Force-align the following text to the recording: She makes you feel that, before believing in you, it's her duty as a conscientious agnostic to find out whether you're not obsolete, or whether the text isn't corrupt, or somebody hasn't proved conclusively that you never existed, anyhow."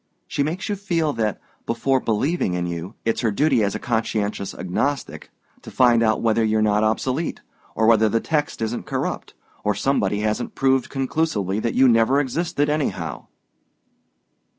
She 0.27 0.41
makes 0.41 0.67
you 0.67 0.75
feel 0.75 1.13
that, 1.13 1.39
before 1.67 1.99
believing 1.99 2.55
in 2.55 2.65
you, 2.65 2.95
it's 3.05 3.21
her 3.21 3.29
duty 3.29 3.63
as 3.63 3.75
a 3.75 3.79
conscientious 3.79 4.55
agnostic 4.55 5.29
to 5.61 5.69
find 5.69 6.01
out 6.01 6.23
whether 6.23 6.43
you're 6.43 6.59
not 6.63 6.83
obsolete, 6.83 7.41
or 7.75 7.85
whether 7.85 8.09
the 8.09 8.19
text 8.19 8.63
isn't 8.63 8.87
corrupt, 8.87 9.35
or 9.63 9.75
somebody 9.75 10.21
hasn't 10.21 10.55
proved 10.55 10.89
conclusively 10.89 11.59
that 11.59 11.75
you 11.75 11.87
never 11.87 12.19
existed, 12.19 12.67
anyhow." 12.67 13.27